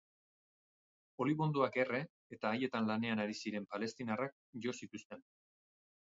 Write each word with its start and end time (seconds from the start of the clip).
Olibondoak 1.25 1.77
erre 1.83 1.99
eta 2.37 2.49
haietan 2.53 2.89
lanean 2.93 3.23
ari 3.27 3.37
ziren 3.43 3.69
palestinarrak 3.75 4.35
jo 4.67 4.77
zituzten. 4.81 5.25